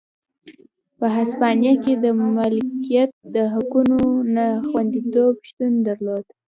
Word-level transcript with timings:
په 0.97 1.05
هسپانیا 1.17 1.73
کې 1.83 1.93
د 2.03 2.05
مالکیت 2.37 3.09
د 3.35 3.37
حقونو 3.53 3.99
نه 4.35 4.45
خوندیتوب 4.67 5.33
شتون 5.49 5.73
درلود. 5.87 6.25